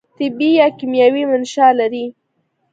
طبي 0.17 0.49
یا 0.59 0.67
کیمیاوي 0.77 1.23
منشأ 1.31 1.67
لري. 1.79 2.05